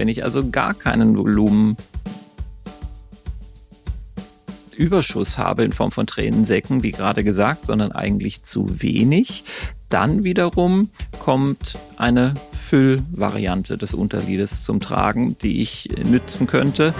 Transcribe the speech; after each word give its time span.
Wenn 0.00 0.08
ich 0.08 0.24
also 0.24 0.48
gar 0.48 0.72
keinen 0.72 1.18
Volumen 1.18 1.76
Überschuss 4.74 5.36
habe 5.36 5.62
in 5.62 5.74
Form 5.74 5.92
von 5.92 6.06
Tränensäcken, 6.06 6.82
wie 6.82 6.92
gerade 6.92 7.22
gesagt, 7.22 7.66
sondern 7.66 7.92
eigentlich 7.92 8.40
zu 8.40 8.80
wenig, 8.80 9.44
dann 9.90 10.24
wiederum 10.24 10.88
kommt 11.18 11.76
eine 11.98 12.32
Füllvariante 12.54 13.76
des 13.76 13.92
Unterliedes 13.92 14.64
zum 14.64 14.80
Tragen, 14.80 15.36
die 15.42 15.60
ich 15.60 15.90
nützen 16.02 16.46
könnte. 16.46 16.94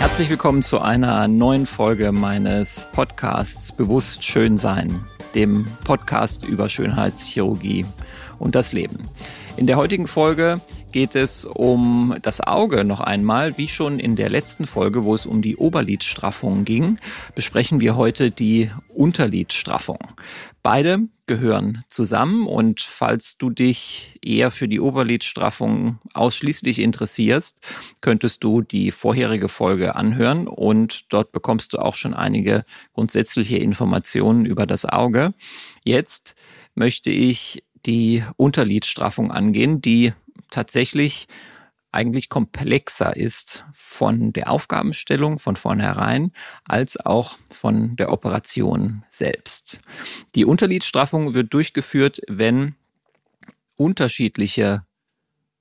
Herzlich 0.00 0.28
willkommen 0.28 0.60
zu 0.60 0.82
einer 0.82 1.28
neuen 1.28 1.64
Folge 1.64 2.12
meines 2.12 2.88
Podcasts 2.92 3.72
Bewusst 3.72 4.22
Schön 4.22 4.58
Sein, 4.58 5.06
dem 5.34 5.66
Podcast 5.84 6.44
über 6.44 6.68
Schönheitschirurgie 6.68 7.86
und 8.38 8.54
das 8.54 8.72
Leben. 8.72 9.08
In 9.56 9.66
der 9.66 9.76
heutigen 9.76 10.06
Folge 10.06 10.60
geht 10.92 11.16
es 11.16 11.46
um 11.46 12.14
das 12.22 12.40
Auge 12.40 12.84
noch 12.84 13.00
einmal. 13.00 13.58
Wie 13.58 13.68
schon 13.68 13.98
in 13.98 14.14
der 14.14 14.30
letzten 14.30 14.66
Folge, 14.66 15.04
wo 15.04 15.14
es 15.14 15.26
um 15.26 15.42
die 15.42 15.56
Oberlidstraffung 15.56 16.64
ging, 16.64 16.98
besprechen 17.34 17.80
wir 17.80 17.96
heute 17.96 18.30
die 18.30 18.70
Unterlidstraffung. 18.88 19.98
Beide 20.62 21.08
gehören 21.26 21.82
zusammen 21.88 22.46
und 22.46 22.80
falls 22.80 23.38
du 23.38 23.50
dich 23.50 24.18
eher 24.22 24.50
für 24.50 24.68
die 24.68 24.80
Oberlidstraffung 24.80 25.98
ausschließlich 26.14 26.78
interessierst, 26.78 27.58
könntest 28.00 28.44
du 28.44 28.60
die 28.60 28.90
vorherige 28.90 29.48
Folge 29.48 29.96
anhören 29.96 30.46
und 30.46 31.12
dort 31.12 31.32
bekommst 31.32 31.72
du 31.72 31.78
auch 31.78 31.94
schon 31.94 32.14
einige 32.14 32.64
grundsätzliche 32.92 33.56
Informationen 33.56 34.46
über 34.46 34.66
das 34.66 34.84
Auge. 34.84 35.32
Jetzt 35.84 36.36
möchte 36.74 37.10
ich 37.10 37.64
die 37.86 38.22
Unterlidstraffung 38.36 39.32
angehen, 39.32 39.80
die 39.80 40.12
tatsächlich 40.52 41.26
eigentlich 41.92 42.28
komplexer 42.30 43.14
ist 43.16 43.66
von 43.74 44.32
der 44.32 44.50
Aufgabenstellung 44.50 45.38
von 45.38 45.56
vornherein 45.56 46.32
als 46.64 46.96
auch 46.98 47.38
von 47.50 47.96
der 47.96 48.10
Operation 48.10 49.04
selbst. 49.10 49.80
Die 50.34 50.46
Unterlidstraffung 50.46 51.34
wird 51.34 51.52
durchgeführt, 51.52 52.20
wenn 52.28 52.76
unterschiedliche 53.76 54.84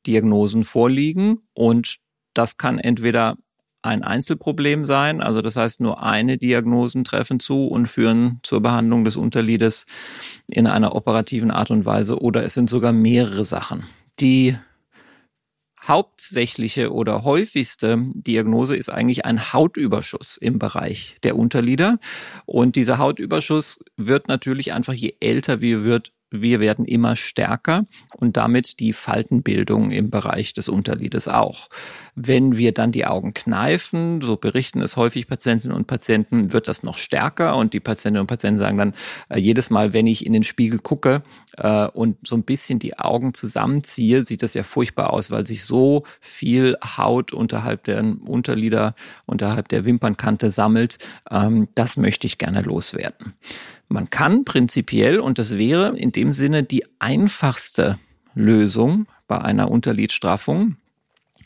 Diagnosen 0.07 0.63
vorliegen 0.63 1.41
und 1.53 1.97
das 2.33 2.57
kann 2.57 2.79
entweder 2.79 3.37
ein 3.83 4.03
Einzelproblem 4.03 4.85
sein, 4.85 5.21
also 5.21 5.41
das 5.41 5.55
heißt 5.55 5.81
nur 5.81 6.03
eine 6.03 6.37
Diagnosen 6.37 7.03
treffen 7.03 7.39
zu 7.39 7.67
und 7.67 7.87
führen 7.87 8.39
zur 8.43 8.61
Behandlung 8.61 9.03
des 9.03 9.17
Unterliedes 9.17 9.85
in 10.49 10.67
einer 10.67 10.95
operativen 10.95 11.51
Art 11.51 11.71
und 11.71 11.83
Weise 11.83 12.21
oder 12.21 12.43
es 12.43 12.53
sind 12.53 12.69
sogar 12.69 12.93
mehrere 12.93 13.43
Sachen. 13.43 13.83
Die 14.19 14.55
hauptsächliche 15.87 16.93
oder 16.93 17.23
häufigste 17.23 17.97
Diagnose 18.13 18.75
ist 18.75 18.89
eigentlich 18.89 19.25
ein 19.25 19.53
Hautüberschuss 19.53 20.37
im 20.37 20.59
Bereich 20.59 21.15
der 21.23 21.35
Unterlider. 21.35 21.99
Und 22.45 22.75
dieser 22.75 22.97
Hautüberschuss 22.97 23.79
wird 23.97 24.27
natürlich 24.27 24.73
einfach, 24.73 24.93
je 24.93 25.15
älter 25.19 25.61
wir 25.61 25.83
wird, 25.83 26.13
wir 26.31 26.59
werden 26.59 26.85
immer 26.85 27.15
stärker 27.15 27.85
und 28.15 28.37
damit 28.37 28.79
die 28.79 28.93
Faltenbildung 28.93 29.91
im 29.91 30.09
Bereich 30.09 30.53
des 30.53 30.69
Unterlides 30.69 31.27
auch. 31.27 31.67
Wenn 32.15 32.57
wir 32.57 32.73
dann 32.73 32.91
die 32.91 33.05
Augen 33.05 33.33
kneifen, 33.33 34.21
so 34.21 34.37
berichten 34.37 34.81
es 34.81 34.95
häufig 34.95 35.27
Patientinnen 35.27 35.75
und 35.75 35.87
Patienten, 35.87 36.53
wird 36.53 36.67
das 36.67 36.83
noch 36.83 36.97
stärker 36.97 37.57
und 37.57 37.73
die 37.73 37.79
Patientinnen 37.79 38.21
und 38.21 38.27
Patienten 38.27 38.59
sagen 38.59 38.77
dann 38.77 38.93
äh, 39.29 39.39
jedes 39.39 39.69
Mal, 39.69 39.93
wenn 39.93 40.07
ich 40.07 40.25
in 40.25 40.33
den 40.33 40.43
Spiegel 40.43 40.79
gucke 40.79 41.21
äh, 41.57 41.87
und 41.87 42.17
so 42.25 42.35
ein 42.35 42.43
bisschen 42.43 42.79
die 42.79 42.97
Augen 42.97 43.33
zusammenziehe, 43.33 44.23
sieht 44.23 44.43
das 44.43 44.53
ja 44.53 44.63
furchtbar 44.63 45.11
aus, 45.11 45.31
weil 45.31 45.45
sich 45.45 45.65
so 45.65 46.03
viel 46.21 46.77
Haut 46.97 47.33
unterhalb 47.33 47.83
der 47.83 48.01
Unterlider, 48.01 48.95
unterhalb 49.25 49.67
der 49.67 49.85
Wimpernkante 49.85 50.49
sammelt. 50.49 50.97
Ähm, 51.29 51.67
das 51.75 51.97
möchte 51.97 52.25
ich 52.27 52.37
gerne 52.37 52.61
loswerden. 52.61 53.33
Man 53.91 54.09
kann 54.09 54.45
prinzipiell, 54.45 55.19
und 55.19 55.37
das 55.37 55.57
wäre 55.57 55.97
in 55.97 56.13
dem 56.13 56.31
Sinne 56.31 56.63
die 56.63 56.85
einfachste 56.99 57.99
Lösung 58.33 59.05
bei 59.27 59.39
einer 59.39 59.69
Unterlidstraffung, 59.69 60.77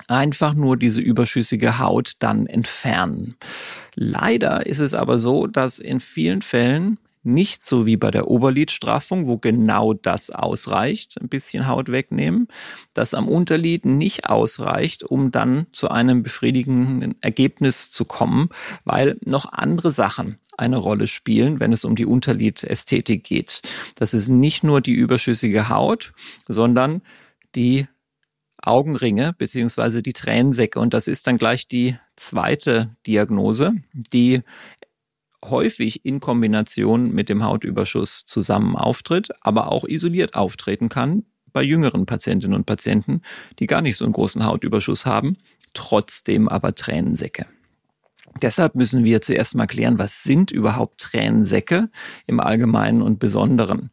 einfach 0.07 0.53
nur 0.53 0.77
diese 0.77 1.01
überschüssige 1.01 1.79
Haut 1.79 2.13
dann 2.19 2.45
entfernen. 2.45 3.35
Leider 3.95 4.67
ist 4.67 4.77
es 4.77 4.93
aber 4.93 5.17
so, 5.17 5.47
dass 5.47 5.79
in 5.79 5.99
vielen 5.99 6.43
Fällen 6.43 6.99
nicht 7.25 7.61
so 7.61 7.85
wie 7.85 7.97
bei 7.97 8.11
der 8.11 8.27
Oberlidstraffung, 8.27 9.27
wo 9.27 9.37
genau 9.37 9.93
das 9.93 10.29
ausreicht, 10.29 11.19
ein 11.21 11.29
bisschen 11.29 11.67
Haut 11.67 11.91
wegnehmen, 11.91 12.47
dass 12.93 13.13
am 13.13 13.27
Unterlid 13.27 13.85
nicht 13.85 14.29
ausreicht, 14.29 15.03
um 15.03 15.31
dann 15.31 15.67
zu 15.71 15.89
einem 15.89 16.23
befriedigenden 16.23 17.15
Ergebnis 17.21 17.91
zu 17.91 18.05
kommen, 18.05 18.49
weil 18.83 19.17
noch 19.25 19.51
andere 19.51 19.91
Sachen 19.91 20.37
eine 20.57 20.77
Rolle 20.77 21.07
spielen, 21.07 21.59
wenn 21.59 21.73
es 21.73 21.85
um 21.85 21.95
die 21.95 22.05
Unterlidästhetik 22.05 23.23
geht. 23.23 23.61
Das 23.95 24.13
ist 24.13 24.29
nicht 24.29 24.63
nur 24.63 24.81
die 24.81 24.93
überschüssige 24.93 25.69
Haut, 25.69 26.13
sondern 26.47 27.01
die 27.55 27.87
Augenringe 28.65 29.33
beziehungsweise 29.37 30.01
die 30.01 30.13
Tränensäcke. 30.13 30.79
Und 30.79 30.93
das 30.93 31.07
ist 31.07 31.27
dann 31.27 31.37
gleich 31.37 31.67
die 31.67 31.97
zweite 32.15 32.95
Diagnose, 33.05 33.73
die 33.93 34.41
häufig 35.49 36.05
in 36.05 36.19
Kombination 36.19 37.13
mit 37.13 37.29
dem 37.29 37.43
Hautüberschuss 37.43 38.25
zusammen 38.25 38.75
auftritt, 38.75 39.29
aber 39.41 39.71
auch 39.71 39.85
isoliert 39.85 40.35
auftreten 40.35 40.89
kann 40.89 41.23
bei 41.53 41.63
jüngeren 41.63 42.05
Patientinnen 42.05 42.55
und 42.55 42.65
Patienten, 42.65 43.21
die 43.59 43.67
gar 43.67 43.81
nicht 43.81 43.95
so 43.95 44.03
einen 44.03 44.13
großen 44.13 44.45
Hautüberschuss 44.45 45.05
haben, 45.05 45.37
trotzdem 45.73 46.49
aber 46.49 46.75
Tränensäcke. 46.75 47.45
Deshalb 48.41 48.75
müssen 48.75 49.05
wir 49.05 49.21
zuerst 49.21 49.55
mal 49.55 49.65
klären, 49.65 49.97
was 49.97 50.23
sind 50.23 50.51
überhaupt 50.51 50.99
Tränensäcke 50.99 51.89
im 52.27 52.41
Allgemeinen 52.41 53.01
und 53.01 53.19
Besonderen. 53.19 53.89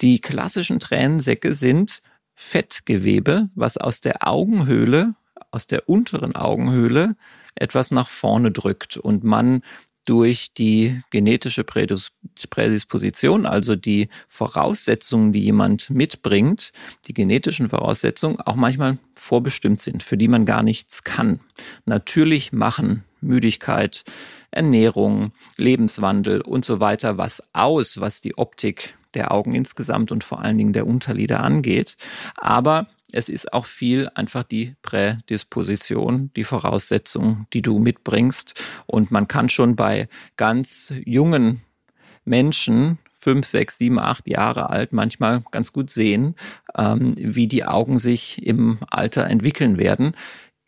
Die 0.00 0.20
klassischen 0.20 0.78
Tränensäcke 0.78 1.54
sind 1.54 2.00
Fettgewebe, 2.36 3.50
was 3.56 3.76
aus 3.76 4.00
der 4.00 4.28
Augenhöhle, 4.28 5.16
aus 5.50 5.66
der 5.66 5.88
unteren 5.88 6.36
Augenhöhle 6.36 7.16
etwas 7.56 7.90
nach 7.90 8.08
vorne 8.08 8.52
drückt 8.52 8.96
und 8.96 9.24
man 9.24 9.62
durch 10.10 10.52
die 10.54 11.00
genetische 11.10 11.62
Prädisposition, 11.62 13.46
also 13.46 13.76
die 13.76 14.08
Voraussetzungen, 14.26 15.32
die 15.32 15.38
jemand 15.38 15.88
mitbringt, 15.88 16.72
die 17.06 17.14
genetischen 17.14 17.68
Voraussetzungen 17.68 18.40
auch 18.40 18.56
manchmal 18.56 18.98
vorbestimmt 19.14 19.80
sind, 19.80 20.02
für 20.02 20.16
die 20.16 20.26
man 20.26 20.46
gar 20.46 20.64
nichts 20.64 21.04
kann. 21.04 21.38
Natürlich 21.84 22.52
machen 22.52 23.04
Müdigkeit, 23.20 24.02
Ernährung, 24.50 25.30
Lebenswandel 25.58 26.40
und 26.40 26.64
so 26.64 26.80
weiter 26.80 27.16
was 27.16 27.44
aus, 27.52 28.00
was 28.00 28.20
die 28.20 28.36
Optik 28.36 28.96
der 29.14 29.30
Augen 29.30 29.54
insgesamt 29.54 30.10
und 30.10 30.24
vor 30.24 30.40
allen 30.40 30.58
Dingen 30.58 30.72
der 30.72 30.88
Unterlider 30.88 31.40
angeht. 31.40 31.96
Aber 32.36 32.88
es 33.12 33.28
ist 33.28 33.52
auch 33.52 33.66
viel 33.66 34.08
einfach 34.14 34.42
die 34.42 34.74
Prädisposition, 34.82 36.30
die 36.36 36.44
Voraussetzung, 36.44 37.46
die 37.52 37.62
du 37.62 37.78
mitbringst. 37.78 38.54
Und 38.86 39.10
man 39.10 39.28
kann 39.28 39.48
schon 39.48 39.76
bei 39.76 40.08
ganz 40.36 40.92
jungen 41.04 41.62
Menschen, 42.24 42.98
fünf, 43.14 43.46
sechs, 43.46 43.78
sieben, 43.78 43.98
acht 43.98 44.26
Jahre 44.26 44.70
alt, 44.70 44.92
manchmal 44.92 45.42
ganz 45.50 45.72
gut 45.72 45.90
sehen, 45.90 46.34
ähm, 46.76 47.14
wie 47.16 47.48
die 47.48 47.64
Augen 47.64 47.98
sich 47.98 48.44
im 48.44 48.78
Alter 48.90 49.26
entwickeln 49.26 49.78
werden, 49.78 50.14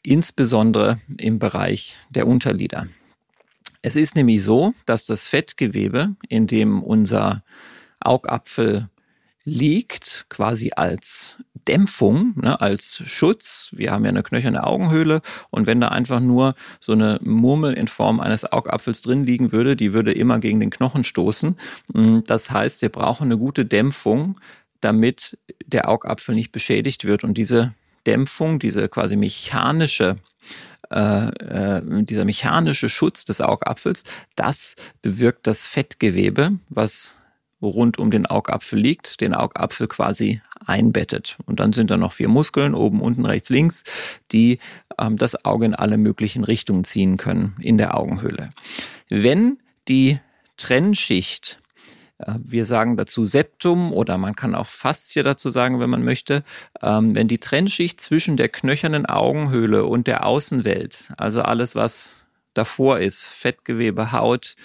insbesondere 0.03 1.01
im 1.17 1.39
Bereich 1.39 1.97
der 2.11 2.27
Unterlider. 2.27 2.87
Es 3.81 3.97
ist 3.97 4.15
nämlich 4.15 4.45
so, 4.45 4.75
dass 4.87 5.07
das 5.07 5.27
Fettgewebe, 5.27 6.15
in 6.29 6.47
dem 6.47 6.83
unser 6.83 7.43
Augapfel 8.01 8.89
liegt, 9.45 10.27
quasi 10.29 10.73
als 10.75 11.37
Dämpfung, 11.69 12.35
ne, 12.37 12.61
als 12.61 13.03
Schutz. 13.07 13.71
Wir 13.77 13.93
haben 13.93 14.05
ja 14.05 14.11
eine 14.11 14.23
knöcherne 14.23 14.65
Augenhöhle 14.65 15.21
und 15.51 15.67
wenn 15.67 15.81
da 15.81 15.89
einfach 15.89 16.21
nur 16.21 16.55
so 16.81 16.93
eine 16.93 17.21
Murmel 17.23 17.75
in 17.75 17.89
Form 17.89 18.21
eines 18.21 18.51
Augapfels 18.51 19.03
drin 19.03 19.25
liegen 19.25 19.53
würde, 19.53 19.77
die 19.77 19.93
würde 19.93 20.13
immer 20.13 20.39
gegen 20.39 20.61
den 20.61 20.71
Knochen 20.71 21.05
stoßen. 21.05 21.57
Mm, 21.93 22.21
das 22.27 22.51
heißt, 22.51 22.83
wir 22.83 22.89
brauchen 22.89 23.25
eine 23.25 23.39
gute 23.39 23.65
Dämpfung, 23.65 24.41
damit 24.81 25.39
der 25.65 25.89
Augapfel 25.89 26.35
nicht 26.35 26.53
beschädigt 26.53 27.05
wird 27.05 27.23
und 27.25 27.39
diese 27.39 27.75
Dämpfung, 28.07 28.59
diese 28.59 28.89
quasi 28.89 29.17
mechanische 29.17 30.17
äh, 30.91 31.29
äh, 31.29 32.05
dieser 32.05 32.25
mechanische 32.27 32.91
Schutz 32.91 33.25
des 33.25 33.41
Augapfels, 33.41 34.03
das 34.37 34.75
bewirkt 35.01 35.47
das 35.47 35.65
Fettgewebe, 35.65 36.59
was 36.69 37.17
rund 37.69 37.99
um 37.99 38.11
den 38.11 38.27
Augapfel 38.27 38.79
liegt, 38.79 39.21
den 39.21 39.35
Augapfel 39.35 39.87
quasi 39.89 40.41
einbettet. 40.65 41.39
Und 41.47 41.61
dann 41.61 41.73
sind 41.73 41.91
da 41.91 41.97
noch 41.97 42.13
vier 42.13 42.29
Muskeln, 42.29 42.75
oben, 42.75 43.01
unten, 43.01 43.27
rechts, 43.27 43.51
links, 43.51 43.85
die 44.31 44.59
ähm, 44.99 45.17
das 45.17 45.45
Auge 45.45 45.67
in 45.67 45.75
alle 45.75 45.99
möglichen 45.99 46.45
Richtungen 46.45 46.85
ziehen 46.85 47.17
können 47.17 47.57
in 47.61 47.79
der 47.79 47.97
Augenhöhle. 47.97 48.51
Wenn 49.09 49.59
die 49.89 50.19
Trennschicht 50.57 51.59
äh, 52.19 52.39
wir 52.43 52.67
sagen 52.67 52.97
dazu 52.97 53.25
Septum 53.25 53.93
oder 53.93 54.19
man 54.19 54.37
kann 54.37 54.55
auch 54.55 54.67
Faszie 54.67 55.23
dazu 55.23 55.51
sagen, 55.51 55.81
wenn 55.81 55.91
man 55.91 56.05
möchte. 56.05 56.43
Ähm, 56.81 57.15
wenn 57.15 57.29
die 57.29 57.39
Trennschicht 57.39 58.01
zwischen 58.01 58.37
der 58.37 58.49
knöchernen 58.49 59.07
Augenhöhle 59.07 59.85
und 59.85 60.07
der 60.07 60.27
Außenwelt, 60.27 61.13
also 61.17 61.43
alles, 61.43 61.75
was 61.75 62.25
davor 62.55 63.01
ist, 63.01 63.25
Fettgewebe, 63.25 64.13
Haut, 64.13 64.57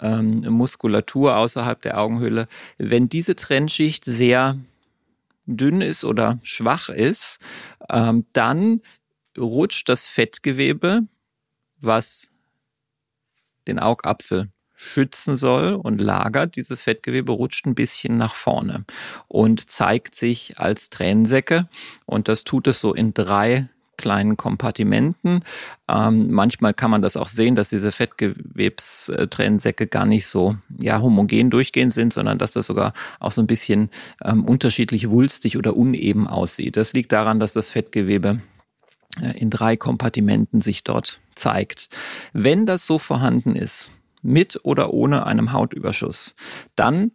ähm, 0.00 0.40
Muskulatur 0.40 1.36
außerhalb 1.36 1.80
der 1.82 1.98
Augenhöhle, 1.98 2.48
wenn 2.78 3.08
diese 3.08 3.36
Trennschicht 3.36 4.04
sehr 4.04 4.58
dünn 5.46 5.80
ist 5.80 6.04
oder 6.04 6.38
schwach 6.42 6.88
ist, 6.88 7.38
ähm, 7.90 8.26
dann 8.32 8.80
rutscht 9.36 9.88
das 9.88 10.06
Fettgewebe, 10.06 11.00
was 11.80 12.30
den 13.66 13.78
Augapfel 13.78 14.50
schützen 14.74 15.36
soll 15.36 15.74
und 15.74 16.00
lagert. 16.00 16.56
Dieses 16.56 16.82
Fettgewebe 16.82 17.32
rutscht 17.32 17.66
ein 17.66 17.74
bisschen 17.74 18.16
nach 18.16 18.34
vorne 18.34 18.84
und 19.28 19.70
zeigt 19.70 20.14
sich 20.14 20.58
als 20.58 20.90
Tränensäcke. 20.90 21.68
Und 22.04 22.28
das 22.28 22.44
tut 22.44 22.66
es 22.66 22.80
so 22.80 22.92
in 22.92 23.14
drei 23.14 23.68
kleinen 23.96 24.36
Kompartimenten. 24.36 25.44
Ähm, 25.88 26.30
manchmal 26.30 26.74
kann 26.74 26.90
man 26.90 27.02
das 27.02 27.16
auch 27.16 27.28
sehen, 27.28 27.56
dass 27.56 27.70
diese 27.70 27.92
Fettgewebstränensäcke 27.92 29.86
gar 29.86 30.06
nicht 30.06 30.26
so 30.26 30.56
ja, 30.80 31.00
homogen 31.00 31.50
durchgehend 31.50 31.94
sind, 31.94 32.12
sondern 32.12 32.38
dass 32.38 32.52
das 32.52 32.66
sogar 32.66 32.92
auch 33.20 33.32
so 33.32 33.42
ein 33.42 33.46
bisschen 33.46 33.90
ähm, 34.24 34.44
unterschiedlich 34.44 35.10
wulstig 35.10 35.56
oder 35.56 35.76
uneben 35.76 36.26
aussieht. 36.26 36.76
Das 36.76 36.92
liegt 36.92 37.12
daran, 37.12 37.40
dass 37.40 37.52
das 37.52 37.70
Fettgewebe 37.70 38.40
äh, 39.20 39.38
in 39.38 39.50
drei 39.50 39.76
Kompartimenten 39.76 40.60
sich 40.60 40.84
dort 40.84 41.20
zeigt. 41.34 41.88
Wenn 42.32 42.66
das 42.66 42.86
so 42.86 42.98
vorhanden 42.98 43.54
ist, 43.54 43.90
mit 44.22 44.60
oder 44.62 44.92
ohne 44.92 45.26
einem 45.26 45.52
Hautüberschuss, 45.52 46.34
dann 46.76 47.10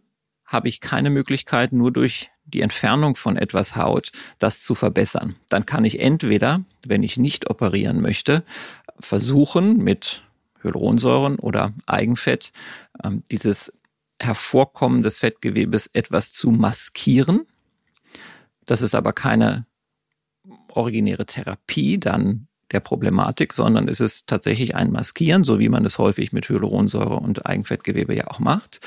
habe 0.45 0.67
ich 0.67 0.81
keine 0.81 1.09
Möglichkeit, 1.09 1.71
nur 1.71 1.91
durch 1.91 2.29
die 2.47 2.61
Entfernung 2.61 3.15
von 3.15 3.37
etwas 3.37 3.75
Haut 3.75 4.11
das 4.39 4.63
zu 4.63 4.75
verbessern. 4.75 5.35
Dann 5.49 5.65
kann 5.65 5.85
ich 5.85 5.99
entweder, 5.99 6.63
wenn 6.85 7.03
ich 7.03 7.17
nicht 7.17 7.49
operieren 7.49 8.01
möchte, 8.01 8.43
versuchen 8.99 9.77
mit 9.77 10.23
Hyaluronsäuren 10.63 11.37
oder 11.37 11.73
Eigenfett 11.85 12.51
ähm, 13.03 13.23
dieses 13.31 13.71
Hervorkommen 14.19 15.01
des 15.01 15.19
Fettgewebes 15.19 15.87
etwas 15.93 16.33
zu 16.33 16.49
maskieren. 16.49 17.45
Das 18.65 18.81
ist 18.81 18.95
aber 18.95 19.13
keine 19.13 19.65
originäre 20.69 21.25
Therapie, 21.25 21.99
dann 21.99 22.47
der 22.71 22.79
Problematik, 22.79 23.53
sondern 23.53 23.87
es 23.87 23.99
ist 23.99 24.27
tatsächlich 24.27 24.75
ein 24.75 24.91
Maskieren, 24.91 25.43
so 25.43 25.59
wie 25.59 25.69
man 25.69 25.85
es 25.85 25.97
häufig 25.97 26.33
mit 26.33 26.49
Hyaluronsäure 26.49 27.15
und 27.15 27.45
Eigenfettgewebe 27.45 28.15
ja 28.15 28.27
auch 28.27 28.39
macht. 28.39 28.81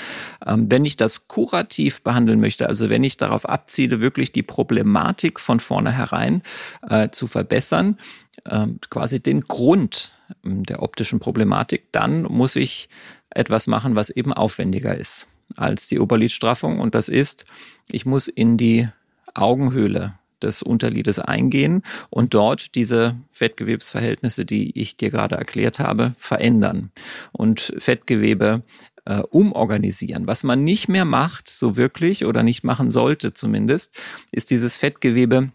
Ähm, 0.47 0.71
wenn 0.71 0.85
ich 0.85 0.97
das 0.97 1.29
kurativ 1.29 2.03
behandeln 2.03 2.41
möchte, 2.41 2.69
also 2.69 2.91
wenn 2.91 3.05
ich 3.05 3.17
darauf 3.17 3.49
abziele, 3.49 4.01
wirklich 4.01 4.33
die 4.33 4.43
Problematik 4.43 5.41
von 5.41 5.61
vornherein 5.61 6.43
äh, 6.89 7.09
zu 7.11 7.27
verbessern, 7.27 7.99
äh, 8.45 8.67
quasi 8.91 9.21
den 9.21 9.43
Grund 9.43 10.13
ähm, 10.45 10.65
der 10.65 10.83
optischen 10.83 11.21
Problematik, 11.21 11.85
dann 11.93 12.23
muss 12.23 12.57
ich 12.57 12.89
etwas 13.31 13.67
machen, 13.67 13.95
was 13.95 14.11
eben 14.11 14.33
aufwendiger 14.33 14.97
ist 14.97 15.27
als 15.57 15.89
die 15.89 15.99
Oberlidstraffung. 15.99 16.81
Und 16.81 16.95
das 16.95 17.09
ist, 17.09 17.45
ich 17.91 18.07
muss 18.07 18.29
in 18.29 18.57
die 18.57 18.89
Augenhöhle 19.35 20.15
des 20.43 20.63
Unterliedes 20.63 21.19
eingehen 21.19 21.83
und 22.11 22.35
dort 22.35 22.75
diese 22.75 23.17
Fettgewebsverhältnisse, 23.33 24.45
die 24.45 24.79
ich 24.79 24.97
dir 24.97 25.11
gerade 25.11 25.37
erklärt 25.37 25.79
habe, 25.79 26.15
verändern 26.19 26.91
und 27.33 27.73
Fettgewebe 27.79 28.63
äh, 29.05 29.21
umorganisieren. 29.31 30.27
Was 30.27 30.43
man 30.43 30.65
nicht 30.65 30.89
mehr 30.89 31.05
macht, 31.05 31.49
so 31.49 31.77
wirklich 31.77 32.25
oder 32.25 32.43
nicht 32.43 32.65
machen 32.65 32.91
sollte 32.91 33.33
zumindest, 33.33 34.01
ist 34.33 34.51
dieses 34.51 34.77
Fettgewebe 34.77 35.53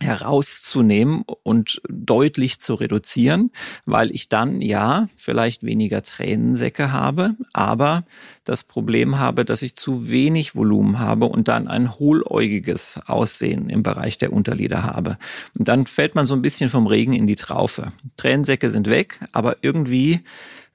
herauszunehmen 0.00 1.24
und 1.42 1.80
deutlich 1.88 2.60
zu 2.60 2.74
reduzieren, 2.74 3.50
weil 3.84 4.10
ich 4.14 4.28
dann 4.28 4.60
ja 4.60 5.08
vielleicht 5.16 5.62
weniger 5.62 6.02
Tränensäcke 6.02 6.92
habe, 6.92 7.34
aber 7.52 8.04
das 8.44 8.62
Problem 8.62 9.18
habe, 9.18 9.44
dass 9.44 9.62
ich 9.62 9.76
zu 9.76 10.08
wenig 10.08 10.54
Volumen 10.54 10.98
habe 10.98 11.26
und 11.26 11.48
dann 11.48 11.68
ein 11.68 11.98
hohläugiges 11.98 13.00
Aussehen 13.06 13.68
im 13.68 13.82
Bereich 13.82 14.18
der 14.18 14.32
Unterlider 14.32 14.82
habe. 14.82 15.18
Und 15.58 15.68
dann 15.68 15.86
fällt 15.86 16.14
man 16.14 16.26
so 16.26 16.34
ein 16.34 16.42
bisschen 16.42 16.68
vom 16.68 16.86
Regen 16.86 17.12
in 17.12 17.26
die 17.26 17.36
Traufe. 17.36 17.92
Tränensäcke 18.16 18.70
sind 18.70 18.88
weg, 18.88 19.18
aber 19.32 19.56
irgendwie 19.62 20.20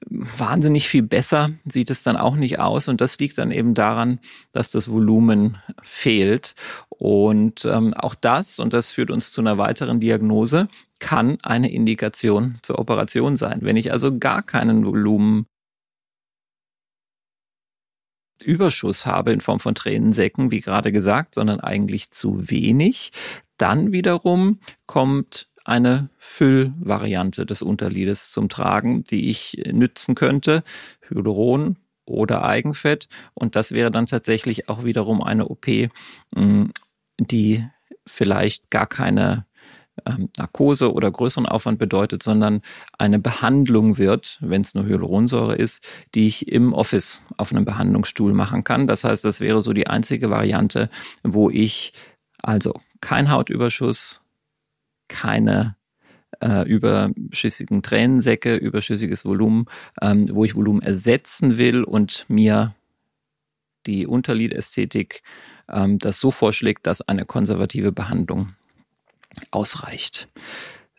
wahnsinnig 0.08 0.88
viel 0.88 1.02
besser 1.02 1.50
sieht 1.66 1.90
es 1.90 2.02
dann 2.02 2.16
auch 2.16 2.36
nicht 2.36 2.58
aus. 2.58 2.88
Und 2.88 3.00
das 3.00 3.18
liegt 3.18 3.38
dann 3.38 3.50
eben 3.50 3.74
daran, 3.74 4.18
dass 4.52 4.70
das 4.70 4.90
Volumen 4.90 5.58
fehlt. 5.82 6.54
Und 6.88 7.64
ähm, 7.64 7.94
auch 7.94 8.14
das, 8.14 8.58
und 8.58 8.72
das 8.72 8.90
führt 8.90 9.10
uns 9.10 9.32
zu 9.32 9.40
einer 9.40 9.58
weiteren 9.58 10.00
Diagnose, 10.00 10.68
kann 11.00 11.38
eine 11.42 11.70
Indikation 11.72 12.58
zur 12.62 12.78
Operation 12.78 13.36
sein. 13.36 13.58
Wenn 13.62 13.76
ich 13.76 13.92
also 13.92 14.18
gar 14.18 14.42
keinen 14.42 14.84
Volumen 14.84 15.46
Überschuss 18.42 19.06
habe 19.06 19.32
in 19.32 19.40
Form 19.40 19.60
von 19.60 19.74
Tränensäcken, 19.74 20.50
wie 20.50 20.60
gerade 20.60 20.92
gesagt, 20.92 21.34
sondern 21.34 21.60
eigentlich 21.60 22.10
zu 22.10 22.50
wenig, 22.50 23.12
dann 23.56 23.92
wiederum 23.92 24.58
kommt 24.86 25.48
eine 25.64 26.10
Füllvariante 26.18 27.46
des 27.46 27.62
Unterliedes 27.62 28.32
zum 28.32 28.48
Tragen, 28.48 29.04
die 29.04 29.30
ich 29.30 29.62
nützen 29.72 30.14
könnte. 30.14 30.62
Hyaluron 31.08 31.76
oder 32.04 32.44
Eigenfett. 32.44 33.08
Und 33.34 33.56
das 33.56 33.72
wäre 33.72 33.90
dann 33.90 34.06
tatsächlich 34.06 34.68
auch 34.68 34.84
wiederum 34.84 35.22
eine 35.22 35.48
OP, 35.48 35.66
mm, 36.34 36.66
die 37.18 37.64
vielleicht 38.06 38.70
gar 38.70 38.86
keine 38.86 39.46
ähm, 40.06 40.30
Narkose 40.36 40.92
oder 40.92 41.10
größeren 41.10 41.46
Aufwand 41.46 41.78
bedeutet, 41.78 42.22
sondern 42.22 42.62
eine 42.98 43.18
Behandlung 43.18 43.98
wird, 43.98 44.38
wenn 44.40 44.62
es 44.62 44.74
nur 44.74 44.86
Hyaluronsäure 44.86 45.54
ist, 45.54 45.84
die 46.14 46.26
ich 46.26 46.48
im 46.48 46.72
Office 46.72 47.22
auf 47.36 47.52
einem 47.52 47.64
Behandlungsstuhl 47.64 48.32
machen 48.32 48.64
kann. 48.64 48.86
Das 48.86 49.04
heißt, 49.04 49.24
das 49.24 49.40
wäre 49.40 49.62
so 49.62 49.72
die 49.72 49.86
einzige 49.86 50.30
Variante, 50.30 50.88
wo 51.22 51.50
ich 51.50 51.92
also 52.42 52.74
kein 53.00 53.30
Hautüberschuss, 53.30 54.21
keine 55.12 55.76
äh, 56.40 56.66
überschüssigen 56.68 57.82
Tränensäcke, 57.82 58.56
überschüssiges 58.56 59.24
Volumen, 59.24 59.66
ähm, 60.00 60.26
wo 60.30 60.44
ich 60.44 60.54
Volumen 60.54 60.82
ersetzen 60.82 61.58
will 61.58 61.84
und 61.84 62.24
mir 62.28 62.74
die 63.86 64.06
Unterlidästhetik 64.06 65.22
ähm, 65.68 65.98
das 65.98 66.18
so 66.18 66.30
vorschlägt, 66.30 66.86
dass 66.86 67.02
eine 67.02 67.24
konservative 67.24 67.92
Behandlung 67.92 68.54
ausreicht. 69.50 70.28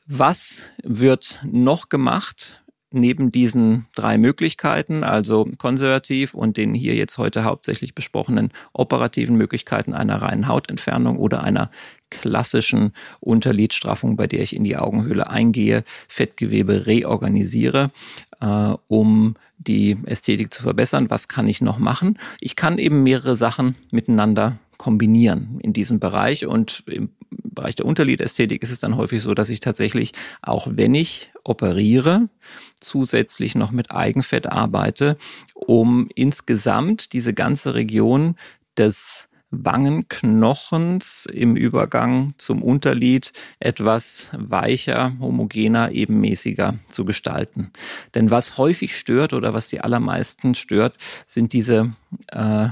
Was 0.06 0.64
wird 0.84 1.40
noch 1.44 1.90
gemacht? 1.90 2.63
Neben 2.94 3.32
diesen 3.32 3.88
drei 3.96 4.18
Möglichkeiten, 4.18 5.04
also 5.04 5.50
konservativ 5.58 6.34
und 6.34 6.58
den 6.58 6.74
hier 6.74 6.96
jetzt 6.96 7.18
heute 7.18 7.44
hauptsächlich 7.44 7.96
besprochenen 7.96 8.52
operativen 8.72 9.36
Möglichkeiten 9.36 9.94
einer 9.94 10.22
reinen 10.22 10.48
Hautentfernung 10.48 11.18
oder 11.18 11.44
einer 11.44 11.72
klassischen 12.10 12.94
Unterlidstraffung, 13.20 14.16
bei 14.16 14.28
der 14.28 14.42
ich 14.42 14.56
in 14.56 14.64
die 14.64 14.78
Augenhöhle 14.78 15.30
eingehe, 15.30 15.84
Fettgewebe 16.08 16.86
reorganisiere, 16.86 17.92
äh, 18.40 18.74
um 18.88 19.36
die 19.58 19.98
Ästhetik 20.06 20.54
zu 20.54 20.62
verbessern. 20.62 21.10
Was 21.10 21.28
kann 21.28 21.48
ich 21.48 21.62
noch 21.62 21.80
machen? 21.80 22.20
Ich 22.40 22.56
kann 22.56 22.78
eben 22.78 23.04
mehrere 23.04 23.36
Sachen 23.36 23.76
miteinander 23.92 24.60
kombinieren 24.78 25.60
in 25.62 25.74
diesem 25.74 26.00
Bereich. 26.00 26.46
Und 26.46 26.84
im 26.88 27.10
Bereich 27.30 27.76
der 27.76 27.86
Unterlidästhetik 27.86 28.64
ist 28.64 28.72
es 28.72 28.80
dann 28.80 28.98
häufig 28.98 29.22
so, 29.22 29.34
dass 29.34 29.50
ich 29.50 29.60
tatsächlich, 29.60 30.14
auch 30.42 30.68
wenn 30.72 30.94
ich 30.94 31.32
operiere, 31.44 32.30
zusätzlich 32.80 33.56
noch 33.56 33.72
mit 33.72 33.92
Eigenfett 33.92 34.48
arbeite, 34.48 35.18
um 35.54 36.10
insgesamt 36.16 37.14
diese 37.14 37.34
ganze 37.34 37.74
Region 37.74 38.36
des 38.78 39.30
Wangenknochens 39.54 41.28
im 41.32 41.56
Übergang 41.56 42.34
zum 42.38 42.64
Unterlid 42.64 43.34
etwas 43.60 44.32
weicher, 44.34 45.14
homogener, 45.20 45.92
ebenmäßiger 45.92 46.76
zu 46.90 47.06
gestalten. 47.06 47.72
Denn 48.16 48.32
was 48.32 48.58
häufig 48.58 48.98
stört 48.98 49.34
oder 49.34 49.54
was 49.54 49.68
die 49.68 49.82
allermeisten 49.82 50.56
stört, 50.56 50.96
sind 51.28 51.54
diese 51.54 51.94
äh, 52.30 52.70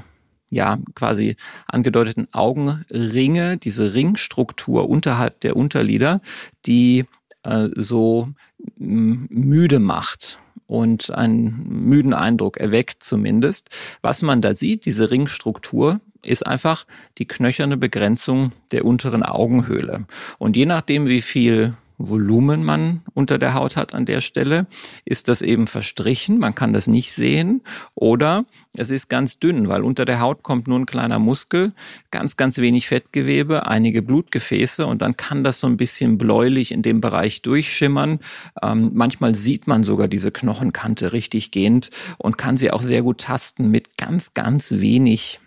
ja 0.52 0.78
quasi 0.94 1.36
angedeuteten 1.66 2.28
Augenringe, 2.32 3.58
diese 3.58 3.96
Ringstruktur 3.96 4.88
unterhalb 4.88 5.40
der 5.42 5.56
Unterlider, 5.56 6.22
die 6.68 7.06
äh, 7.44 7.70
so 7.76 8.30
müde 8.78 9.80
macht 9.80 10.38
und 10.68 11.12
einen 11.12 11.66
müden 11.68 12.14
Eindruck 12.14 12.58
erweckt 12.58 13.02
zumindest. 13.02 13.70
Was 14.02 14.22
man 14.22 14.42
da 14.42 14.54
sieht, 14.54 14.86
diese 14.86 15.10
Ringstruktur, 15.10 16.00
ist 16.24 16.46
einfach 16.46 16.86
die 17.18 17.28
knöcherne 17.28 17.78
Begrenzung 17.78 18.52
der 18.72 18.86
unteren 18.86 19.24
Augenhöhle. 19.24 20.06
Und 20.38 20.56
je 20.56 20.68
nachdem, 20.68 21.08
wie 21.08 21.22
viel 21.22 21.74
Volumen 22.10 22.64
man 22.64 23.02
unter 23.14 23.38
der 23.38 23.54
Haut 23.54 23.78
hat 23.78 23.94
an 23.94 24.06
der 24.06 24.22
Stelle. 24.22 24.68
Ist 25.06 25.28
das 25.28 25.42
eben 25.42 25.68
verstrichen, 25.68 26.40
man 26.40 26.56
kann 26.56 26.74
das 26.74 26.88
nicht 26.88 27.14
sehen, 27.14 27.62
oder 27.96 28.46
es 28.76 28.90
ist 28.90 29.10
ganz 29.10 29.40
dünn, 29.40 29.68
weil 29.68 29.84
unter 29.84 30.06
der 30.06 30.20
Haut 30.20 30.44
kommt 30.44 30.68
nur 30.68 30.80
ein 30.80 30.86
kleiner 30.86 31.20
Muskel, 31.20 31.74
ganz, 32.12 32.38
ganz 32.38 32.58
wenig 32.58 32.88
Fettgewebe, 32.88 33.68
einige 33.68 34.02
Blutgefäße 34.02 34.86
und 34.86 35.02
dann 35.02 35.18
kann 35.18 35.44
das 35.44 35.60
so 35.60 35.68
ein 35.68 35.78
bisschen 35.78 36.18
bläulich 36.18 36.72
in 36.72 36.82
dem 36.82 37.02
Bereich 37.02 37.42
durchschimmern. 37.42 38.20
Ähm, 38.62 38.92
manchmal 38.94 39.36
sieht 39.36 39.68
man 39.68 39.84
sogar 39.84 40.08
diese 40.08 40.32
Knochenkante 40.32 41.14
richtig 41.14 41.52
gehend 41.52 41.90
und 42.18 42.38
kann 42.38 42.58
sie 42.58 42.72
auch 42.72 42.82
sehr 42.82 43.02
gut 43.02 43.22
tasten 43.22 43.70
mit 43.70 43.98
ganz, 43.98 44.34
ganz 44.34 44.72
wenig 44.72 45.40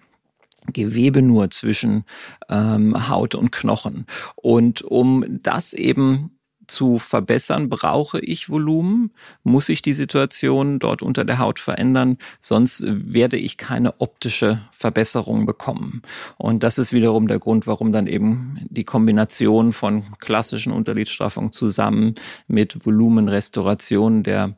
Gewebe 0.72 1.20
nur 1.22 1.50
zwischen 1.50 2.04
ähm, 2.48 3.08
Haut 3.08 3.34
und 3.34 3.52
Knochen. 3.52 4.06
Und 4.36 4.82
um 4.82 5.24
das 5.42 5.74
eben 5.74 6.33
zu 6.66 6.98
verbessern, 6.98 7.68
brauche 7.68 8.20
ich 8.20 8.48
Volumen, 8.48 9.12
muss 9.42 9.68
ich 9.68 9.82
die 9.82 9.92
Situation 9.92 10.78
dort 10.78 11.02
unter 11.02 11.24
der 11.24 11.38
Haut 11.38 11.58
verändern, 11.58 12.18
sonst 12.40 12.82
werde 12.86 13.36
ich 13.36 13.56
keine 13.56 14.00
optische 14.00 14.60
Verbesserung 14.72 15.46
bekommen. 15.46 16.02
Und 16.36 16.62
das 16.62 16.78
ist 16.78 16.92
wiederum 16.92 17.28
der 17.28 17.38
Grund, 17.38 17.66
warum 17.66 17.92
dann 17.92 18.06
eben 18.06 18.60
die 18.70 18.84
Kombination 18.84 19.72
von 19.72 20.04
klassischen 20.18 20.72
Unterlidstraffungen 20.72 21.52
zusammen 21.52 22.14
mit 22.46 22.84
Volumenrestauration 22.86 24.22
der 24.22 24.54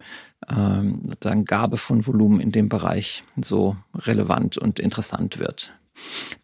ähm, 0.48 1.02
sozusagen 1.08 1.44
Gabe 1.44 1.76
von 1.76 2.06
Volumen 2.06 2.40
in 2.40 2.52
dem 2.52 2.68
Bereich 2.68 3.24
so 3.40 3.76
relevant 3.94 4.58
und 4.58 4.78
interessant 4.78 5.38
wird. 5.38 5.74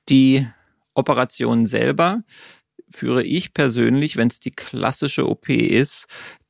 Die 0.08 0.46
Operation 0.94 1.66
selber 1.66 2.22
führe 2.92 3.22
ich 3.22 3.54
persönlich, 3.54 4.16
wenn 4.16 4.28
es 4.28 4.40
die 4.40 4.50
klassische 4.50 5.28
OP 5.28 5.48
ist, 5.48 6.06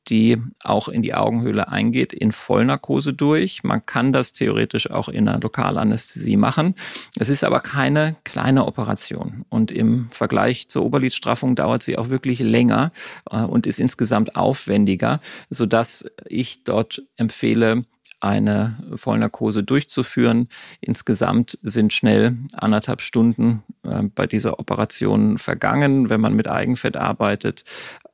die 0.09 0.37
auch 0.63 0.87
in 0.89 1.01
die 1.01 1.13
Augenhöhle 1.13 1.69
eingeht, 1.69 2.13
in 2.13 2.31
Vollnarkose 2.31 3.13
durch. 3.13 3.63
Man 3.63 3.85
kann 3.85 4.11
das 4.11 4.33
theoretisch 4.33 4.91
auch 4.91 5.07
in 5.07 5.27
einer 5.27 5.39
Lokalanästhesie 5.39 6.37
machen. 6.37 6.75
Es 7.17 7.29
ist 7.29 7.43
aber 7.43 7.61
keine 7.61 8.15
kleine 8.23 8.65
Operation. 8.65 9.45
Und 9.49 9.71
im 9.71 10.09
Vergleich 10.11 10.67
zur 10.67 10.83
Oberlidstraffung 10.83 11.55
dauert 11.55 11.83
sie 11.83 11.97
auch 11.97 12.09
wirklich 12.09 12.39
länger 12.39 12.91
äh, 13.29 13.37
und 13.43 13.65
ist 13.65 13.79
insgesamt 13.79 14.35
aufwendiger, 14.35 15.21
sodass 15.49 16.05
ich 16.25 16.63
dort 16.63 17.03
empfehle, 17.15 17.83
eine 18.23 18.77
Vollnarkose 18.95 19.63
durchzuführen. 19.63 20.47
Insgesamt 20.79 21.59
sind 21.61 21.93
schnell 21.93 22.37
anderthalb 22.53 23.01
Stunden 23.01 23.63
äh, 23.83 24.03
bei 24.03 24.27
dieser 24.27 24.59
Operation 24.59 25.37
vergangen, 25.37 26.09
wenn 26.09 26.21
man 26.21 26.33
mit 26.33 26.49
Eigenfett 26.49 26.95
arbeitet. 26.95 27.65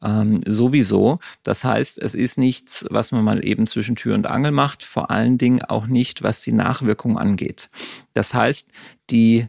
Ähm, 0.01 0.42
sowieso. 0.48 1.20
Das 1.44 1.63
heißt, 1.63 2.01
es 2.01 2.16
ist 2.16 2.38
nichts, 2.38 2.86
was 2.89 3.12
man 3.12 3.24
mal 3.24 3.46
eben 3.46 3.68
zwischen 3.68 3.96
Tür 3.96 4.16
und 4.16 4.28
Angel 4.28 4.51
macht, 4.51 4.84
vor 4.84 5.12
allen 5.12 5.38
Dingen 5.38 5.62
auch 5.62 5.88
nicht, 5.88 6.24
was 6.24 6.42
die 6.42 6.54
Nachwirkung 6.54 7.18
angeht. 7.18 7.70
Das 8.13 8.34
heißt, 8.34 8.70
die 9.10 9.48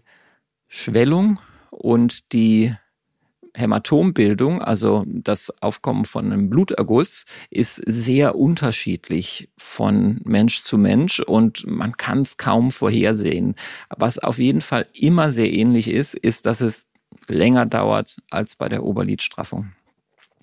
Schwellung 0.69 1.39
und 1.71 2.33
die 2.33 2.75
Hämatombildung, 3.55 4.63
also 4.63 5.05
das 5.07 5.53
Aufkommen 5.61 6.05
von 6.05 6.27
einem 6.27 6.51
Bluterguss, 6.51 7.25
ist 7.51 7.77
sehr 7.87 8.37
unterschiedlich 8.37 9.49
von 9.57 10.21
Mensch 10.25 10.63
zu 10.63 10.79
Mensch 10.79 11.21
und 11.21 11.67
man 11.67 11.97
kann 11.97 12.23
es 12.23 12.37
kaum 12.37 12.71
vorhersehen. 12.71 13.55
Was 13.97 14.19
auf 14.19 14.39
jeden 14.39 14.61
Fall 14.61 14.87
immer 14.93 15.33
sehr 15.33 15.53
ähnlich 15.53 15.89
ist, 15.89 16.15
ist, 16.15 16.47
dass 16.47 16.61
es 16.61 16.87
länger 17.29 17.67
dauert 17.67 18.19
als 18.31 18.57
bei 18.57 18.69
der 18.69 18.85
Oberlidstraffung. 18.85 19.73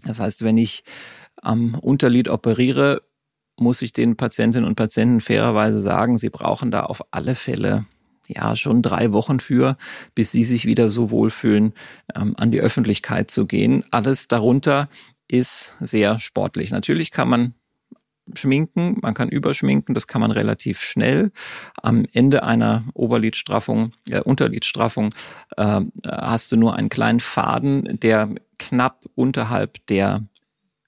Das 0.04 0.20
heißt, 0.20 0.44
wenn 0.44 0.58
ich 0.58 0.84
am 1.42 1.76
Unterlid 1.76 2.30
operiere, 2.30 3.04
muss 3.60 3.82
ich 3.82 3.94
den 3.94 4.18
Patientinnen 4.18 4.68
und 4.68 4.76
Patienten 4.76 5.22
fairerweise 5.22 5.82
sagen, 5.82 6.18
sie 6.18 6.30
brauchen 6.30 6.72
da 6.72 6.84
auf 6.84 7.02
alle 7.12 7.36
Fälle 7.36 7.86
ja 8.28 8.56
schon 8.56 8.82
drei 8.82 9.14
Wochen 9.14 9.40
für, 9.40 9.78
bis 10.16 10.32
sie 10.32 10.44
sich 10.44 10.66
wieder 10.66 10.92
so 10.92 11.10
wohlfühlen, 11.12 11.74
ähm, 12.16 12.36
an 12.38 12.52
die 12.52 12.62
Öffentlichkeit 12.62 13.32
zu 13.32 13.46
gehen. 13.46 13.84
Alles 13.92 14.28
darunter 14.28 14.90
ist 15.28 15.74
sehr 15.80 16.20
sportlich. 16.20 16.72
Natürlich 16.72 17.12
kann 17.12 17.30
man 17.30 17.54
schminken, 18.34 18.98
man 19.02 19.14
kann 19.14 19.30
überschminken, 19.30 19.96
das 19.96 20.08
kann 20.08 20.22
man 20.22 20.32
relativ 20.32 20.82
schnell. 20.82 21.32
Am 21.82 22.06
Ende 22.14 22.44
einer 22.44 22.86
Oberlidstraffung, 22.94 23.94
äh, 24.10 24.22
Unterlidstraffung 24.22 25.14
äh, 25.56 25.82
hast 26.06 26.52
du 26.52 26.58
nur 26.58 26.76
einen 26.76 26.90
kleinen 26.90 27.20
Faden, 27.20 28.00
der 28.00 28.30
knapp 28.60 29.06
unterhalb 29.16 29.86
der 29.88 30.24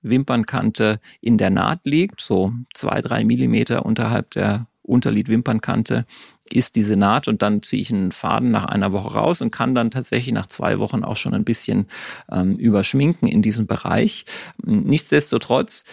Wimpernkante 0.02 1.00
in 1.22 1.38
der 1.38 1.50
Naht 1.50 1.82
liegt, 1.84 2.22
so 2.22 2.54
zwei, 2.74 3.02
drei 3.02 3.24
Millimeter 3.26 3.86
unterhalb 3.86 4.32
der 4.32 4.68
Unterlid-Wimpernkante 4.90 6.06
ist 6.52 6.76
diese 6.76 6.96
Naht 6.96 7.28
und 7.28 7.42
dann 7.42 7.64
ziehe 7.64 7.82
ich 7.82 7.92
einen 7.92 8.12
Faden 8.12 8.52
nach 8.52 8.66
einer 8.66 8.92
Woche 8.92 9.14
raus 9.14 9.42
und 9.42 9.52
kann 9.52 9.76
dann 9.76 9.92
tatsächlich 9.92 10.34
nach 10.34 10.48
zwei 10.48 10.80
Wochen 10.80 11.04
auch 11.04 11.18
schon 11.18 11.34
ein 11.34 11.46
bisschen 11.46 11.88
ähm, 12.32 12.58
überschminken 12.58 13.28
in 13.28 13.42
diesem 13.42 13.68
Bereich. 13.68 14.26
Nichtsdestotrotz, 14.64 15.84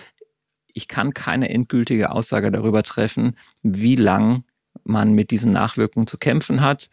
ich 0.73 0.89
kann 0.89 1.15
keine 1.15 1.49
endgültige 1.51 2.11
Aussage 2.11 2.51
darüber 2.51 2.83
treffen, 2.83 3.37
wie 3.63 3.97
lang 3.97 4.45
man 4.85 5.13
mit 5.13 5.31
diesen 5.31 5.53
Nachwirkungen 5.53 6.07
zu 6.07 6.19
kämpfen 6.19 6.61
hat. 6.61 6.89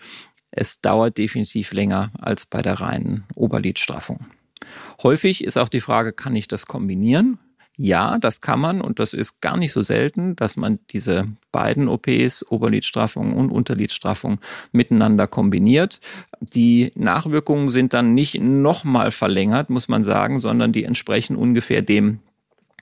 Es 0.52 0.82
dauert 0.82 1.18
definitiv 1.18 1.74
länger 1.74 2.12
als 2.20 2.46
bei 2.46 2.62
der 2.62 2.80
reinen 2.80 3.26
Oberlidstraffung. 3.36 4.28
Häufig 5.02 5.44
ist 5.44 5.58
auch 5.58 5.70
die 5.70 5.82
Frage, 5.82 6.14
kann 6.14 6.36
ich 6.36 6.48
das 6.48 6.66
kombinieren? 6.66 7.40
Ja, 7.76 8.20
das 8.20 8.40
kann 8.40 8.60
man 8.60 8.82
und 8.82 9.00
das 9.00 9.16
ist 9.16 9.42
gar 9.42 9.58
nicht 9.58 9.74
so 9.74 9.82
selten, 9.82 10.36
dass 10.36 10.58
man 10.58 10.78
diese 10.92 11.28
beiden 11.52 11.88
OPs, 11.88 12.46
Oberlidstraffung 12.50 13.34
und 13.34 13.50
Unterlidstraffung, 13.50 14.40
miteinander 14.72 15.26
kombiniert. 15.26 16.00
Die 16.40 16.92
Nachwirkungen 16.96 17.70
sind 17.70 17.94
dann 17.94 18.14
nicht 18.14 18.40
nochmal 18.40 19.10
verlängert, 19.10 19.72
muss 19.72 19.88
man 19.88 20.04
sagen, 20.04 20.40
sondern 20.40 20.72
die 20.72 20.84
entsprechen 20.84 21.36
ungefähr 21.36 21.82
dem 21.82 22.20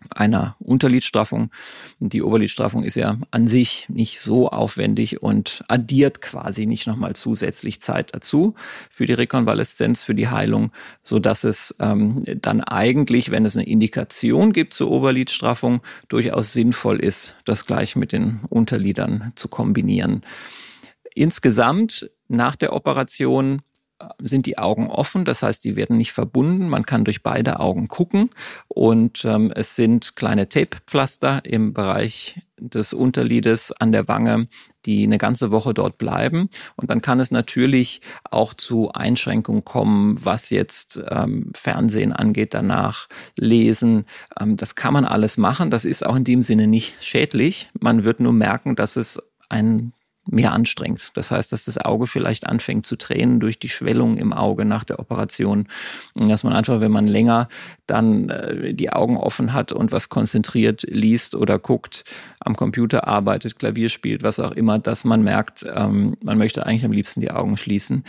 einer 0.09 0.55
Unterlidstraffung. 0.59 1.51
Die 1.99 2.21
Oberlidstraffung 2.21 2.83
ist 2.83 2.95
ja 2.95 3.17
an 3.31 3.47
sich 3.47 3.87
nicht 3.89 4.19
so 4.19 4.49
aufwendig 4.49 5.21
und 5.21 5.63
addiert 5.67 6.21
quasi 6.21 6.65
nicht 6.65 6.87
nochmal 6.87 7.15
zusätzlich 7.15 7.81
Zeit 7.81 8.13
dazu 8.13 8.55
für 8.89 9.05
die 9.05 9.13
Rekonvaleszenz, 9.13 10.03
für 10.03 10.15
die 10.15 10.29
Heilung, 10.29 10.71
so 11.03 11.19
dass 11.19 11.43
es 11.43 11.75
ähm, 11.79 12.23
dann 12.25 12.61
eigentlich, 12.61 13.31
wenn 13.31 13.45
es 13.45 13.55
eine 13.55 13.67
Indikation 13.67 14.53
gibt 14.53 14.73
zur 14.73 14.91
Oberlidstraffung, 14.91 15.81
durchaus 16.09 16.53
sinnvoll 16.53 16.99
ist, 16.99 17.35
das 17.45 17.65
gleich 17.65 17.95
mit 17.95 18.11
den 18.11 18.41
Unterlidern 18.49 19.31
zu 19.35 19.47
kombinieren. 19.47 20.23
Insgesamt 21.13 22.09
nach 22.27 22.55
der 22.55 22.73
Operation 22.73 23.61
sind 24.19 24.45
die 24.45 24.57
Augen 24.57 24.87
offen, 24.87 25.25
das 25.25 25.43
heißt, 25.43 25.63
die 25.63 25.75
werden 25.75 25.97
nicht 25.97 26.11
verbunden. 26.11 26.69
Man 26.69 26.85
kann 26.85 27.03
durch 27.03 27.23
beide 27.23 27.59
Augen 27.59 27.87
gucken 27.87 28.29
und 28.67 29.25
ähm, 29.25 29.51
es 29.53 29.75
sind 29.75 30.15
kleine 30.15 30.49
Tape-Pflaster 30.49 31.41
im 31.45 31.73
Bereich 31.73 32.41
des 32.61 32.93
Unterlides 32.93 33.71
an 33.71 33.91
der 33.91 34.07
Wange, 34.07 34.47
die 34.85 35.03
eine 35.03 35.17
ganze 35.17 35.51
Woche 35.51 35.73
dort 35.73 35.97
bleiben. 35.97 36.49
Und 36.75 36.89
dann 36.89 37.01
kann 37.01 37.19
es 37.19 37.31
natürlich 37.31 38.01
auch 38.29 38.53
zu 38.53 38.91
Einschränkungen 38.91 39.65
kommen, 39.65 40.23
was 40.23 40.51
jetzt 40.51 41.01
ähm, 41.09 41.51
Fernsehen 41.55 42.13
angeht, 42.13 42.53
danach 42.53 43.07
lesen. 43.37 44.05
Ähm, 44.39 44.57
das 44.57 44.75
kann 44.75 44.93
man 44.93 45.05
alles 45.05 45.37
machen. 45.37 45.71
Das 45.71 45.85
ist 45.85 46.05
auch 46.05 46.15
in 46.15 46.23
dem 46.23 46.41
Sinne 46.41 46.67
nicht 46.67 47.03
schädlich. 47.03 47.69
Man 47.79 48.03
wird 48.03 48.19
nur 48.19 48.33
merken, 48.33 48.75
dass 48.75 48.95
es 48.95 49.19
ein 49.49 49.93
mehr 50.25 50.53
anstrengt. 50.53 51.11
Das 51.15 51.31
heißt, 51.31 51.51
dass 51.51 51.65
das 51.65 51.77
Auge 51.77 52.07
vielleicht 52.07 52.47
anfängt 52.47 52.85
zu 52.85 52.95
tränen 52.95 53.39
durch 53.39 53.57
die 53.57 53.69
Schwellung 53.69 54.17
im 54.17 54.33
Auge 54.33 54.65
nach 54.65 54.83
der 54.83 54.99
Operation. 54.99 55.67
Dass 56.15 56.43
man 56.43 56.53
einfach, 56.53 56.79
wenn 56.79 56.91
man 56.91 57.07
länger 57.07 57.47
dann 57.87 58.29
äh, 58.29 58.73
die 58.73 58.91
Augen 58.91 59.17
offen 59.17 59.53
hat 59.53 59.71
und 59.71 59.91
was 59.91 60.09
konzentriert 60.09 60.83
liest 60.87 61.35
oder 61.35 61.57
guckt, 61.57 62.03
am 62.39 62.55
Computer 62.55 63.07
arbeitet, 63.07 63.57
Klavier 63.59 63.89
spielt, 63.89 64.23
was 64.23 64.39
auch 64.39 64.51
immer, 64.51 64.79
dass 64.79 65.03
man 65.03 65.23
merkt, 65.23 65.65
ähm, 65.73 66.17
man 66.23 66.37
möchte 66.37 66.65
eigentlich 66.65 66.85
am 66.85 66.91
liebsten 66.91 67.21
die 67.21 67.31
Augen 67.31 67.57
schließen, 67.57 68.03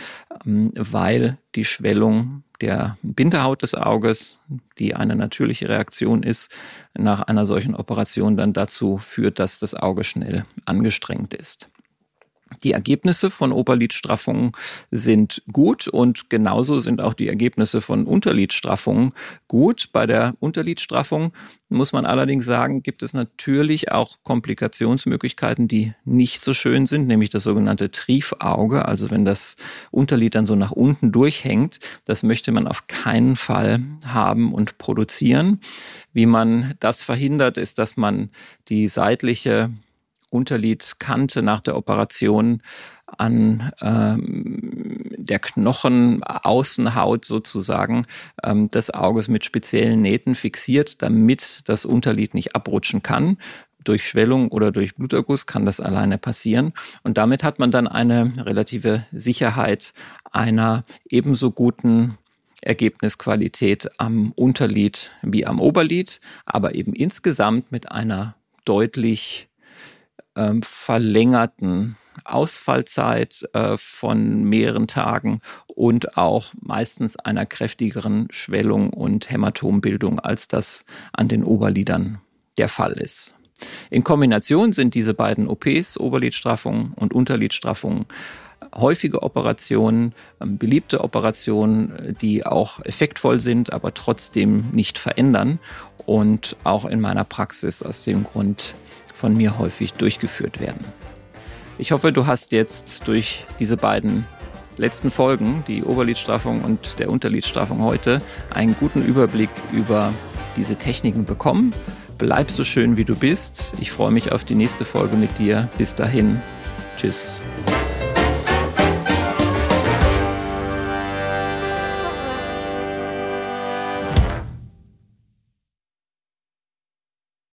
ähm, 0.45 0.71
weil 0.75 1.37
die 1.55 1.65
Schwellung 1.65 2.43
der 2.61 2.97
Bindehaut 3.01 3.61
des 3.61 3.75
Auges, 3.75 4.37
die 4.79 4.95
eine 4.95 5.15
natürliche 5.15 5.67
Reaktion 5.67 6.23
ist, 6.23 6.49
nach 6.93 7.21
einer 7.23 7.45
solchen 7.45 7.75
Operation 7.75 8.37
dann 8.37 8.53
dazu 8.53 8.99
führt, 8.99 9.39
dass 9.39 9.59
das 9.59 9.73
Auge 9.73 10.03
schnell 10.03 10.45
angestrengt 10.65 11.33
ist. 11.33 11.69
Die 12.63 12.71
Ergebnisse 12.71 13.29
von 13.29 13.51
Oberlidstraffungen 13.51 14.53
sind 14.89 15.43
gut 15.51 15.87
und 15.87 16.29
genauso 16.29 16.79
sind 16.79 17.01
auch 17.01 17.13
die 17.13 17.27
Ergebnisse 17.27 17.81
von 17.81 18.05
Unterlidstraffungen 18.05 19.13
gut. 19.47 19.89
Bei 19.91 20.05
der 20.05 20.35
Unterlidstraffung 20.39 21.33
muss 21.69 21.91
man 21.91 22.05
allerdings 22.05 22.45
sagen, 22.45 22.83
gibt 22.83 23.03
es 23.03 23.13
natürlich 23.13 23.91
auch 23.91 24.17
Komplikationsmöglichkeiten, 24.23 25.67
die 25.67 25.93
nicht 26.05 26.43
so 26.43 26.53
schön 26.53 26.85
sind, 26.85 27.07
nämlich 27.07 27.31
das 27.31 27.43
sogenannte 27.43 27.91
Triefauge. 27.91 28.85
Also 28.85 29.11
wenn 29.11 29.25
das 29.25 29.55
Unterlid 29.91 30.35
dann 30.35 30.45
so 30.45 30.55
nach 30.55 30.71
unten 30.71 31.11
durchhängt, 31.11 31.79
das 32.05 32.23
möchte 32.23 32.51
man 32.51 32.67
auf 32.67 32.87
keinen 32.87 33.35
Fall 33.35 33.79
haben 34.05 34.53
und 34.53 34.77
produzieren. 34.77 35.59
Wie 36.13 36.27
man 36.27 36.75
das 36.79 37.03
verhindert, 37.03 37.57
ist, 37.57 37.79
dass 37.79 37.97
man 37.97 38.29
die 38.69 38.87
seitliche 38.87 39.71
Unterlidkante 40.33 41.41
nach 41.41 41.61
der 41.61 41.77
Operation 41.77 42.61
an 43.05 43.71
ähm, 43.81 45.03
der 45.17 45.39
Knochenaußenhaut 45.39 47.25
sozusagen 47.25 48.05
ähm, 48.43 48.69
des 48.69 48.91
Auges 48.91 49.27
mit 49.27 49.45
speziellen 49.45 50.01
Nähten 50.01 50.35
fixiert, 50.35 51.01
damit 51.01 51.61
das 51.65 51.85
Unterlid 51.85 52.33
nicht 52.33 52.55
abrutschen 52.55 53.03
kann. 53.03 53.37
Durch 53.83 54.07
Schwellung 54.07 54.49
oder 54.49 54.71
durch 54.71 54.95
Bluterguss 54.95 55.45
kann 55.45 55.65
das 55.65 55.79
alleine 55.79 56.17
passieren. 56.17 56.73
Und 57.03 57.17
damit 57.17 57.43
hat 57.43 57.59
man 57.59 57.69
dann 57.69 57.87
eine 57.87 58.45
relative 58.45 59.05
Sicherheit 59.11 59.93
einer 60.31 60.85
ebenso 61.09 61.51
guten 61.51 62.17
Ergebnisqualität 62.61 63.89
am 63.97 64.31
Unterlid 64.31 65.11
wie 65.21 65.45
am 65.45 65.59
Oberlid, 65.59 66.21
aber 66.45 66.75
eben 66.75 66.93
insgesamt 66.93 67.71
mit 67.71 67.91
einer 67.91 68.35
deutlich 68.65 69.49
ähm, 70.35 70.61
verlängerten 70.63 71.97
Ausfallzeit 72.25 73.47
äh, 73.53 73.77
von 73.77 74.43
mehreren 74.43 74.87
Tagen 74.87 75.41
und 75.67 76.17
auch 76.17 76.53
meistens 76.59 77.15
einer 77.15 77.45
kräftigeren 77.45 78.27
Schwellung 78.29 78.91
und 78.91 79.29
Hämatombildung, 79.29 80.19
als 80.19 80.47
das 80.47 80.85
an 81.11 81.27
den 81.27 81.43
Oberlidern 81.43 82.21
der 82.57 82.69
Fall 82.69 82.93
ist. 82.93 83.33
In 83.89 84.03
Kombination 84.03 84.73
sind 84.73 84.93
diese 84.93 85.13
beiden 85.13 85.47
OPs, 85.47 85.97
Oberlidstraffung 85.97 86.93
und 86.95 87.13
Unterlidstraffung, 87.13 88.05
häufige 88.73 89.23
Operationen, 89.23 90.13
ähm, 90.41 90.57
beliebte 90.57 91.03
Operationen, 91.03 92.15
die 92.21 92.45
auch 92.45 92.79
effektvoll 92.85 93.39
sind, 93.39 93.73
aber 93.73 93.93
trotzdem 93.93 94.69
nicht 94.71 94.97
verändern 94.97 95.59
und 96.05 96.55
auch 96.63 96.85
in 96.85 96.99
meiner 96.99 97.23
Praxis 97.23 97.83
aus 97.83 98.03
dem 98.03 98.23
Grund 98.23 98.75
von 99.13 99.35
mir 99.35 99.57
häufig 99.59 99.93
durchgeführt 99.93 100.59
werden. 100.59 100.83
Ich 101.77 101.91
hoffe, 101.91 102.11
du 102.11 102.27
hast 102.27 102.51
jetzt 102.51 103.07
durch 103.07 103.45
diese 103.59 103.77
beiden 103.77 104.25
letzten 104.77 105.11
Folgen, 105.11 105.63
die 105.67 105.83
Oberlidstraffung 105.83 106.63
und 106.63 106.99
der 106.99 107.09
Unterlidstraffung 107.09 107.81
heute, 107.81 108.21
einen 108.49 108.75
guten 108.79 109.03
Überblick 109.03 109.49
über 109.71 110.13
diese 110.55 110.75
Techniken 110.75 111.25
bekommen. 111.25 111.73
Bleib 112.17 112.51
so 112.51 112.63
schön, 112.63 112.97
wie 112.97 113.05
du 113.05 113.15
bist. 113.15 113.73
Ich 113.79 113.91
freue 113.91 114.11
mich 114.11 114.31
auf 114.31 114.43
die 114.43 114.55
nächste 114.55 114.85
Folge 114.85 115.15
mit 115.15 115.39
dir. 115.39 115.69
Bis 115.77 115.95
dahin. 115.95 116.41
Tschüss. 116.97 117.43